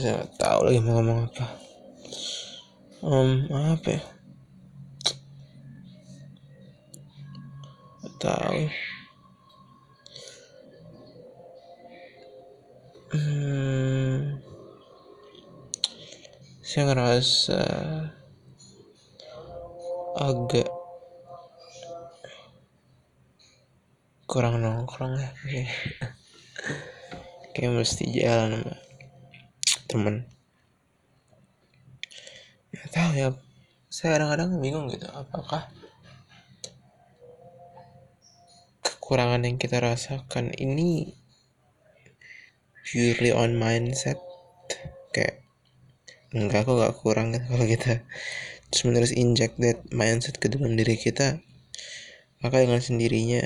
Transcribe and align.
saya 0.00 0.16
nggak 0.16 0.32
tahu 0.40 0.60
lagi 0.64 0.80
mau 0.80 0.96
ngomong 0.96 1.18
apa. 1.28 1.46
Um 3.04 3.30
apa 3.52 3.88
ya? 3.92 4.02
Tahu. 8.20 8.60
Hmm, 13.10 14.38
saya 16.62 16.82
ngerasa 16.88 17.60
agak 20.14 20.70
kurang 24.30 24.62
nongkrong 24.62 25.18
ya 25.18 25.30
kayak 27.58 27.74
mesti 27.74 28.14
jalan 28.14 28.62
sama 28.62 28.89
temen. 29.90 30.30
Nggak 32.70 32.88
tahu 32.94 33.10
ya 33.18 33.28
saya 33.90 34.14
kadang-kadang 34.14 34.62
bingung 34.62 34.86
gitu 34.86 35.10
apakah 35.10 35.66
kekurangan 38.86 39.42
yang 39.42 39.58
kita 39.58 39.82
rasakan 39.82 40.54
ini 40.54 41.18
purely 42.86 43.34
on 43.34 43.58
mindset? 43.58 44.22
Kayak 45.10 45.42
enggak 46.30 46.62
kok 46.62 46.78
gak 46.78 46.94
kurang 47.02 47.34
gitu 47.34 47.42
kalau 47.50 47.66
kita 47.66 48.06
terus 48.70 48.86
menerus 48.86 49.10
inject 49.10 49.58
that 49.58 49.82
mindset 49.90 50.38
ke 50.38 50.46
dalam 50.46 50.78
diri 50.78 50.94
kita 50.94 51.42
maka 52.38 52.62
dengan 52.62 52.78
sendirinya 52.78 53.42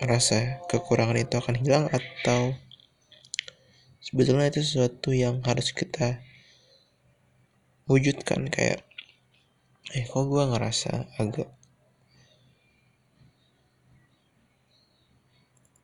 rasa 0.00 0.64
kekurangan 0.72 1.20
itu 1.20 1.36
akan 1.36 1.54
hilang 1.60 1.84
atau 1.92 2.56
sebetulnya 4.08 4.48
itu 4.48 4.64
sesuatu 4.64 5.12
yang 5.12 5.44
harus 5.44 5.76
kita 5.76 6.24
wujudkan 7.84 8.48
kayak 8.48 8.88
eh 9.92 10.04
kok 10.08 10.24
gue 10.24 10.44
ngerasa 10.48 11.12
agak 11.20 11.48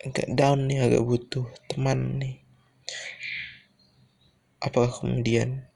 agak 0.05 0.29
down 0.37 0.69
nih 0.69 0.85
agak 0.85 1.05
butuh 1.05 1.49
teman 1.69 2.21
nih. 2.21 2.37
Apakah 4.61 4.93
kemudian 4.93 5.69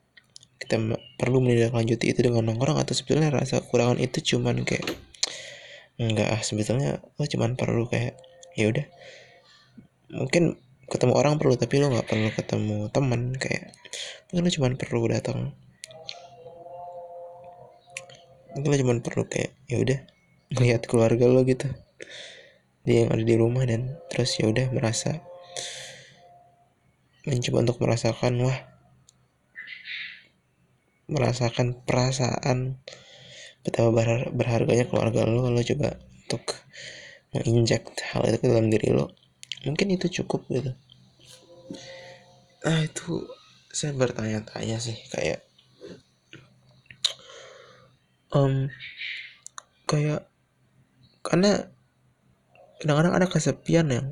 kita 0.60 0.80
perlu 1.16 1.44
menindaklanjuti 1.44 2.12
itu 2.12 2.20
dengan 2.24 2.48
nongkrong 2.48 2.76
atau 2.76 2.92
sebetulnya 2.92 3.32
rasa 3.32 3.64
kekurangan 3.64 4.00
itu 4.00 4.36
cuman 4.36 4.68
kayak 4.68 4.84
enggak 5.96 6.28
ah 6.28 6.40
sebetulnya 6.44 7.00
lo 7.16 7.24
cuman 7.24 7.56
perlu 7.56 7.88
kayak 7.88 8.20
ya 8.52 8.68
udah 8.68 8.86
mungkin 10.12 10.60
ketemu 10.88 11.12
orang 11.20 11.36
perlu 11.36 11.54
tapi 11.60 11.84
lo 11.84 11.92
nggak 11.92 12.08
perlu 12.08 12.28
ketemu 12.32 12.76
teman 12.88 13.36
kayak 13.36 13.76
mungkin 14.32 14.42
lo 14.48 14.50
cuman 14.50 14.72
perlu 14.80 15.00
datang. 15.12 15.38
Mungkin 18.56 18.68
lo 18.72 18.76
cuman 18.80 18.98
perlu 19.04 19.22
kayak 19.28 19.52
ya 19.68 19.76
udah 19.84 20.00
melihat 20.56 20.82
keluarga 20.88 21.28
lo 21.28 21.44
gitu. 21.44 21.68
Dia 22.88 23.04
yang 23.04 23.12
ada 23.12 23.20
di 23.20 23.36
rumah 23.36 23.68
dan 23.68 24.00
terus 24.08 24.32
ya 24.40 24.48
udah 24.48 24.72
merasa 24.72 25.20
mencoba 27.28 27.68
untuk 27.68 27.78
merasakan 27.84 28.32
wah 28.40 28.58
merasakan 31.08 31.84
perasaan 31.84 32.80
betapa 33.60 33.92
berharganya 34.32 34.88
keluarga 34.88 35.28
lo. 35.28 35.52
Lo 35.52 35.60
coba 35.60 36.00
untuk 36.00 36.44
menginjek 37.36 37.84
hal 38.08 38.24
itu 38.24 38.40
ke 38.40 38.46
dalam 38.48 38.72
diri 38.72 38.88
lo 38.88 39.27
mungkin 39.68 39.92
itu 39.92 40.08
cukup 40.22 40.48
gitu. 40.48 40.72
Nah 42.64 42.80
itu 42.82 43.28
saya 43.68 43.92
bertanya-tanya 43.92 44.80
sih 44.80 44.96
kayak 45.12 45.44
um, 48.32 48.72
kayak 49.84 50.26
karena 51.20 51.68
kadang-kadang 52.80 53.14
ada 53.14 53.28
kesepian 53.28 53.86
yang 53.92 54.06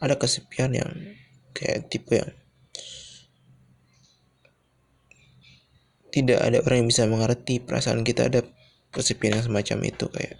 ada 0.00 0.16
kesepian 0.16 0.72
yang 0.72 0.90
kayak 1.54 1.86
tipe 1.92 2.16
yang 2.16 2.32
tidak 6.14 6.38
ada 6.40 6.62
orang 6.62 6.86
yang 6.86 6.90
bisa 6.90 7.10
mengerti 7.10 7.58
perasaan 7.58 8.06
kita 8.06 8.30
ada 8.30 8.46
kesepian 8.94 9.38
yang 9.38 9.44
semacam 9.44 9.78
itu 9.82 10.06
kayak 10.06 10.38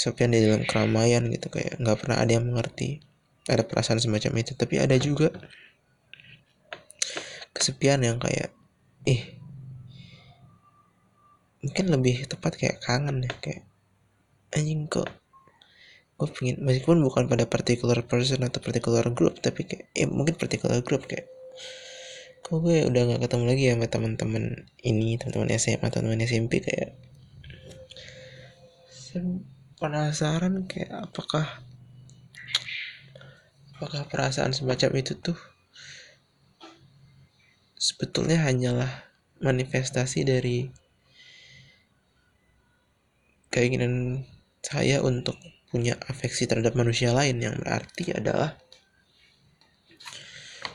kesepian 0.00 0.32
di 0.32 0.40
dalam 0.40 0.64
keramaian 0.64 1.28
gitu 1.28 1.52
kayak 1.52 1.76
nggak 1.76 1.96
pernah 2.00 2.16
ada 2.24 2.32
yang 2.32 2.48
mengerti 2.48 3.04
ada 3.44 3.68
perasaan 3.68 4.00
semacam 4.00 4.32
itu. 4.40 4.56
Tapi 4.56 4.80
ada 4.80 4.96
juga 4.96 5.28
kesepian 7.52 8.00
yang 8.00 8.16
kayak 8.16 8.48
ih 9.04 9.36
mungkin 11.60 11.92
lebih 11.92 12.24
tepat 12.24 12.56
kayak 12.56 12.80
kangen 12.80 13.20
ya 13.20 13.32
kayak 13.44 13.68
anjing 14.56 14.88
kok 14.88 15.12
gue 16.16 16.28
pengen 16.32 16.56
meskipun 16.64 17.04
bukan 17.04 17.28
pada 17.28 17.44
particular 17.44 18.00
person 18.04 18.40
atau 18.44 18.64
particular 18.64 19.04
group 19.12 19.40
tapi 19.44 19.68
kayak 19.68 19.92
ya 19.92 20.08
mungkin 20.08 20.40
particular 20.40 20.80
group 20.80 21.04
kayak 21.04 21.28
kok 22.40 22.64
gue 22.64 22.88
udah 22.88 23.02
gak 23.12 23.20
ketemu 23.28 23.44
lagi 23.44 23.62
ya 23.68 23.72
sama 23.76 23.86
teman-teman 23.92 24.44
ini 24.80 25.20
teman-teman 25.20 25.48
SMA 25.60 25.86
teman-teman 25.92 26.24
SMP 26.24 26.64
kayak 26.64 26.96
penasaran 29.80 30.68
kayak 30.68 31.08
apakah 31.08 31.64
apakah 33.80 34.04
perasaan 34.12 34.52
semacam 34.52 34.92
itu 35.00 35.16
tuh 35.16 35.40
sebetulnya 37.80 38.44
hanyalah 38.44 39.08
manifestasi 39.40 40.28
dari 40.28 40.68
keinginan 43.48 44.28
saya 44.60 45.00
untuk 45.00 45.40
punya 45.72 45.96
afeksi 46.12 46.44
terhadap 46.44 46.76
manusia 46.76 47.16
lain 47.16 47.40
yang 47.40 47.56
berarti 47.56 48.12
adalah 48.12 48.60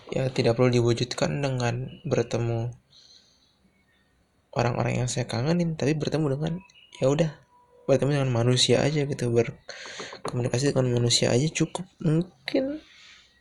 ya 0.09 0.33
tidak 0.33 0.57
perlu 0.57 0.73
diwujudkan 0.81 1.45
dengan 1.45 2.01
bertemu 2.09 2.73
orang-orang 4.57 5.05
yang 5.05 5.09
saya 5.11 5.29
kangenin 5.29 5.77
tapi 5.77 5.93
bertemu 5.93 6.25
dengan 6.33 6.53
ya 6.97 7.05
udah 7.13 7.44
bertemu 7.85 8.21
dengan 8.21 8.33
manusia 8.33 8.81
aja 8.81 9.05
gitu 9.05 9.29
berkomunikasi 9.29 10.73
dengan 10.73 10.97
manusia 10.97 11.29
aja 11.29 11.45
cukup 11.49 11.85
mungkin 12.01 12.81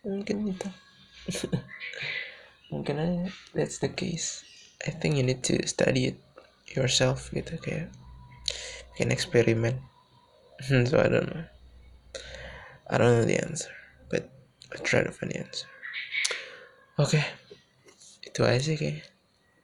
mungkin 0.05 0.53
itu 0.53 0.69
mungkin 2.71 2.95
aja 3.01 3.23
that's 3.57 3.81
the 3.81 3.89
case 3.89 4.45
I 4.85 4.93
think 4.93 5.17
you 5.17 5.25
need 5.25 5.41
to 5.49 5.61
study 5.65 6.13
it 6.13 6.17
yourself 6.71 7.33
gitu 7.33 7.57
kayak 7.61 7.89
bikin 8.93 9.09
eksperimen 9.09 9.81
so 10.89 11.01
I 11.01 11.09
don't 11.09 11.29
know 11.29 11.45
I 12.85 13.01
don't 13.01 13.17
know 13.17 13.25
the 13.25 13.41
answer 13.41 13.73
but 14.13 14.29
I 14.69 14.77
try 14.85 15.01
to 15.01 15.09
find 15.09 15.33
the 15.33 15.41
answer 15.41 15.65
Oke, 16.95 17.19
okay. 17.19 17.27
itu 18.23 18.39
aja 18.47 18.55
sih 18.63 18.79
kayaknya. 18.79 19.03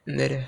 Dadah. 0.03 0.45